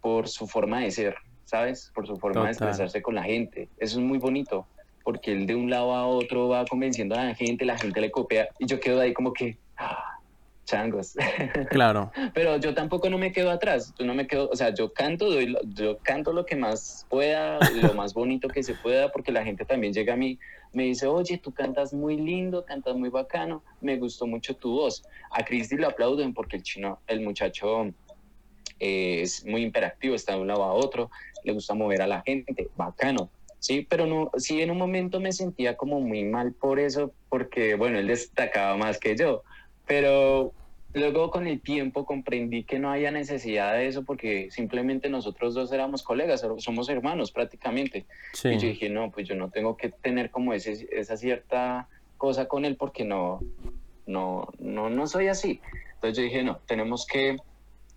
por 0.00 0.26
su 0.26 0.46
forma 0.46 0.80
de 0.80 0.90
ser, 0.90 1.16
¿sabes? 1.44 1.92
Por 1.94 2.06
su 2.06 2.16
forma 2.16 2.40
Total. 2.40 2.46
de 2.46 2.52
expresarse 2.52 3.02
con 3.02 3.14
la 3.14 3.24
gente. 3.24 3.68
Eso 3.76 3.98
es 3.98 4.04
muy 4.06 4.16
bonito, 4.16 4.66
porque 5.04 5.32
él 5.32 5.46
de 5.46 5.54
un 5.54 5.68
lado 5.68 5.92
a 5.94 6.06
otro 6.06 6.48
va 6.48 6.64
convenciendo 6.64 7.14
a 7.14 7.26
la 7.26 7.34
gente, 7.34 7.66
la 7.66 7.76
gente 7.76 8.00
le 8.00 8.10
copia 8.10 8.48
y 8.58 8.64
yo 8.64 8.80
quedo 8.80 9.02
ahí 9.02 9.12
como 9.12 9.34
que, 9.34 9.58
ah, 9.76 10.11
changos. 10.72 11.14
Claro. 11.70 12.10
Pero 12.34 12.56
yo 12.56 12.74
tampoco 12.74 13.10
no 13.10 13.18
me 13.18 13.32
quedo 13.32 13.50
atrás, 13.50 13.94
yo 13.98 14.04
no 14.06 14.14
me 14.14 14.26
quedo, 14.26 14.48
o 14.50 14.56
sea, 14.56 14.74
yo 14.74 14.92
canto, 14.92 15.30
doy, 15.30 15.54
yo 15.74 15.98
canto 15.98 16.32
lo 16.32 16.44
que 16.46 16.56
más 16.56 17.06
pueda, 17.08 17.58
lo 17.82 17.94
más 17.94 18.14
bonito 18.14 18.48
que 18.48 18.62
se 18.62 18.74
pueda, 18.74 19.10
porque 19.10 19.32
la 19.32 19.44
gente 19.44 19.64
también 19.64 19.92
llega 19.92 20.14
a 20.14 20.16
mí, 20.16 20.38
me 20.72 20.84
dice, 20.84 21.06
oye, 21.06 21.38
tú 21.38 21.52
cantas 21.52 21.92
muy 21.92 22.16
lindo, 22.16 22.64
cantas 22.64 22.96
muy 22.96 23.10
bacano, 23.10 23.62
me 23.80 23.96
gustó 23.96 24.26
mucho 24.26 24.56
tu 24.56 24.72
voz. 24.72 25.02
A 25.30 25.44
Cristi 25.44 25.76
lo 25.76 25.88
aplauden 25.88 26.32
porque 26.32 26.56
el 26.56 26.62
chino, 26.62 27.00
el 27.06 27.20
muchacho 27.20 27.86
eh, 28.78 29.22
es 29.22 29.44
muy 29.44 29.62
imperactivo, 29.62 30.14
está 30.14 30.34
de 30.34 30.40
un 30.40 30.48
lado 30.48 30.64
a 30.64 30.72
otro, 30.72 31.10
le 31.44 31.52
gusta 31.52 31.74
mover 31.74 32.02
a 32.02 32.06
la 32.06 32.22
gente, 32.22 32.68
bacano. 32.76 33.30
Sí, 33.58 33.86
pero 33.88 34.06
no, 34.06 34.30
sí 34.38 34.60
en 34.60 34.70
un 34.70 34.78
momento 34.78 35.20
me 35.20 35.32
sentía 35.32 35.76
como 35.76 36.00
muy 36.00 36.24
mal 36.24 36.52
por 36.52 36.80
eso, 36.80 37.12
porque 37.28 37.76
bueno, 37.76 37.98
él 37.98 38.08
destacaba 38.08 38.76
más 38.76 38.98
que 38.98 39.16
yo, 39.16 39.44
pero 39.86 40.52
luego 40.94 41.30
con 41.30 41.46
el 41.46 41.60
tiempo 41.60 42.04
comprendí 42.04 42.64
que 42.64 42.78
no 42.78 42.90
había 42.90 43.10
necesidad 43.10 43.74
de 43.74 43.86
eso 43.86 44.04
porque 44.04 44.50
simplemente 44.50 45.08
nosotros 45.08 45.54
dos 45.54 45.72
éramos 45.72 46.02
colegas, 46.02 46.44
somos 46.58 46.88
hermanos 46.88 47.32
prácticamente. 47.32 48.04
Sí. 48.32 48.48
Y 48.48 48.58
yo 48.58 48.68
dije, 48.68 48.88
no, 48.90 49.10
pues 49.10 49.28
yo 49.28 49.34
no 49.34 49.50
tengo 49.50 49.76
que 49.76 49.88
tener 49.88 50.30
como 50.30 50.52
ese, 50.52 50.88
esa 50.92 51.16
cierta 51.16 51.88
cosa 52.18 52.46
con 52.46 52.64
él 52.64 52.76
porque 52.76 53.04
no, 53.04 53.40
no, 54.06 54.48
no, 54.58 54.90
no 54.90 55.06
soy 55.06 55.28
así. 55.28 55.60
Entonces 55.94 56.18
yo 56.18 56.24
dije, 56.24 56.42
no, 56.42 56.58
tenemos 56.66 57.06
que 57.06 57.36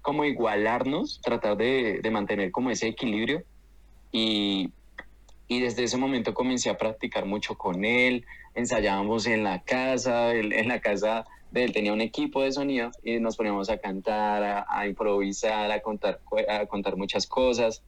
como 0.02 0.24
igualarnos, 0.24 1.20
tratar 1.22 1.58
de, 1.58 2.00
de 2.02 2.12
mantener 2.12 2.52
como 2.52 2.70
ese 2.70 2.88
equilibrio 2.88 3.44
y, 4.12 4.70
y 5.48 5.60
desde 5.62 5.84
ese 5.84 5.98
momento 5.98 6.36
comencé 6.36 6.70
a 6.70 6.78
practicar 6.78 7.26
mucho 7.26 7.58
con 7.58 7.84
él, 7.84 8.24
ensayábamos 8.54 9.26
en 9.26 9.44
la 9.44 9.64
casa, 9.64 10.32
él, 10.34 10.54
en 10.54 10.68
la 10.68 10.80
casa 10.80 11.26
de 11.52 11.64
él 11.64 11.72
tenía 11.72 11.94
un 11.94 12.02
equipo 12.02 12.42
de 12.42 12.52
sonido 12.52 12.92
y 13.04 13.20
nos 13.20 13.38
poníamos 13.38 13.70
a 13.70 13.78
cantar, 13.78 14.44
a, 14.44 14.66
a 14.68 14.88
improvisar, 14.88 15.72
a 15.72 15.82
contar, 15.82 16.20
a 16.50 16.66
contar 16.66 16.98
muchas 16.98 17.28
cosas 17.28 17.84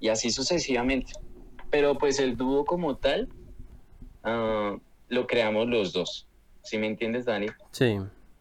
y 0.00 0.08
así 0.08 0.30
sucesivamente. 0.30 1.12
Pero 1.70 1.96
pues 1.96 2.18
el 2.18 2.36
dúo 2.36 2.64
como 2.64 2.96
tal 2.96 3.28
uh, 4.24 4.78
lo 5.08 5.26
creamos 5.26 5.68
los 5.68 5.92
dos. 5.92 6.26
¿Sí 6.62 6.78
me 6.78 6.86
entiendes, 6.86 7.24
Dani? 7.26 7.46
Sí, 7.72 7.98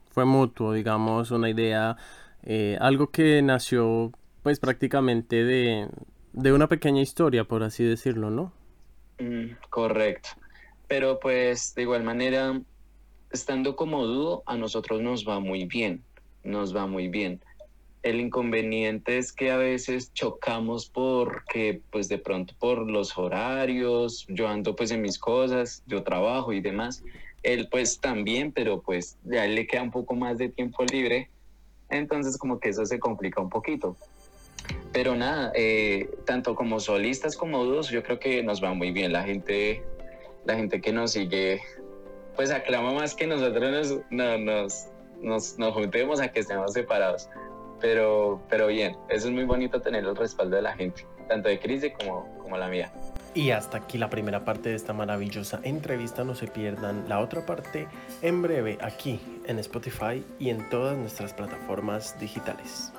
fue 0.09 0.25
mutuo, 0.25 0.73
digamos, 0.73 1.31
una 1.31 1.49
idea, 1.49 1.97
eh, 2.43 2.77
algo 2.79 3.11
que 3.11 3.41
nació 3.41 4.11
pues 4.43 4.59
prácticamente 4.59 5.43
de, 5.43 5.87
de 6.33 6.53
una 6.53 6.67
pequeña 6.67 7.01
historia, 7.01 7.43
por 7.43 7.63
así 7.63 7.83
decirlo, 7.83 8.29
¿no? 8.29 8.53
Mm, 9.19 9.55
correcto. 9.69 10.29
Pero 10.87 11.19
pues 11.19 11.73
de 11.75 11.81
igual 11.83 12.03
manera, 12.03 12.59
estando 13.33 13.75
como 13.75 14.05
dúo, 14.05 14.43
a 14.45 14.55
nosotros 14.55 15.01
nos 15.01 15.27
va 15.27 15.39
muy 15.39 15.65
bien, 15.65 16.03
nos 16.43 16.75
va 16.75 16.87
muy 16.87 17.07
bien. 17.07 17.41
El 18.03 18.19
inconveniente 18.19 19.17
es 19.17 19.31
que 19.31 19.49
a 19.49 19.57
veces 19.57 20.13
chocamos 20.13 20.89
porque 20.89 21.81
pues 21.89 22.09
de 22.09 22.17
pronto 22.17 22.53
por 22.59 22.89
los 22.89 23.17
horarios, 23.17 24.25
yo 24.27 24.47
ando 24.47 24.75
pues 24.75 24.91
en 24.91 25.01
mis 25.01 25.17
cosas, 25.17 25.83
yo 25.87 26.03
trabajo 26.03 26.53
y 26.53 26.61
demás. 26.61 27.03
Él 27.43 27.67
pues 27.71 27.99
también, 27.99 28.51
pero 28.51 28.81
pues 28.81 29.17
ya 29.23 29.45
le 29.47 29.65
queda 29.67 29.83
un 29.83 29.91
poco 29.91 30.15
más 30.15 30.37
de 30.37 30.49
tiempo 30.49 30.83
libre, 30.83 31.29
entonces 31.89 32.37
como 32.37 32.59
que 32.59 32.69
eso 32.69 32.85
se 32.85 32.99
complica 32.99 33.41
un 33.41 33.49
poquito. 33.49 33.95
Pero 34.91 35.15
nada, 35.15 35.51
eh, 35.55 36.09
tanto 36.25 36.55
como 36.55 36.79
solistas 36.79 37.35
como 37.35 37.63
dúos, 37.63 37.89
yo 37.89 38.03
creo 38.03 38.19
que 38.19 38.43
nos 38.43 38.63
va 38.63 38.73
muy 38.73 38.91
bien. 38.91 39.11
La 39.11 39.23
gente, 39.23 39.83
la 40.45 40.55
gente 40.55 40.81
que 40.81 40.93
nos 40.93 41.13
sigue, 41.13 41.61
pues 42.35 42.51
aclama 42.51 42.93
más 42.93 43.15
que 43.15 43.27
nosotros 43.27 43.71
nos, 43.71 43.99
no, 44.09 44.37
nos, 44.37 44.87
nos, 45.21 45.57
nos 45.57 45.73
juntemos 45.73 46.19
a 46.19 46.31
que 46.31 46.39
estemos 46.39 46.73
separados. 46.73 47.29
Pero, 47.79 48.41
pero 48.49 48.67
bien, 48.67 48.95
eso 49.09 49.27
es 49.27 49.33
muy 49.33 49.43
bonito 49.43 49.81
tener 49.81 50.05
el 50.05 50.15
respaldo 50.15 50.55
de 50.55 50.61
la 50.61 50.73
gente, 50.73 51.05
tanto 51.27 51.49
de 51.49 51.59
Cris 51.59 51.85
como, 51.99 52.37
como 52.41 52.57
la 52.57 52.67
mía. 52.69 52.91
Y 53.33 53.51
hasta 53.51 53.77
aquí 53.77 53.97
la 53.97 54.09
primera 54.09 54.45
parte 54.45 54.69
de 54.69 54.75
esta 54.75 54.93
maravillosa 54.93 55.59
entrevista. 55.63 56.23
No 56.23 56.35
se 56.35 56.47
pierdan 56.47 57.05
la 57.09 57.19
otra 57.19 57.45
parte 57.45 57.87
en 58.21 58.41
breve 58.41 58.77
aquí 58.79 59.19
en 59.45 59.59
Spotify 59.59 60.23
y 60.39 60.49
en 60.49 60.69
todas 60.69 60.95
nuestras 60.97 61.33
plataformas 61.33 62.17
digitales. 62.19 62.93